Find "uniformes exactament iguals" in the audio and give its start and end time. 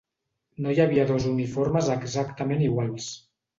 1.33-3.15